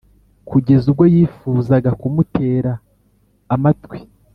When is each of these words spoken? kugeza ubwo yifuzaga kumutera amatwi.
kugeza 0.49 0.83
ubwo 0.91 1.03
yifuzaga 1.15 1.89
kumutera 2.01 2.71
amatwi. 3.55 3.99